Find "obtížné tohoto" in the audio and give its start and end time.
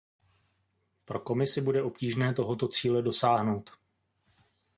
1.83-2.67